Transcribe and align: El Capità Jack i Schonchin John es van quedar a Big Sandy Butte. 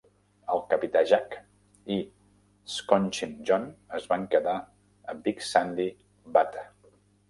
El 0.53 0.61
Capità 0.69 1.03
Jack 1.11 1.37
i 1.97 1.99
Schonchin 2.77 3.37
John 3.53 3.71
es 4.01 4.11
van 4.15 4.29
quedar 4.35 4.59
a 5.15 5.19
Big 5.25 5.49
Sandy 5.55 5.91
Butte. 6.37 6.71